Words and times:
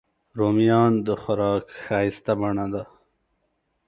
رومیان 0.39 0.93
د 1.07 1.09
خوراک 1.21 1.65
ښایسته 1.83 2.33
بڼه 2.39 2.65
ده 2.73 2.83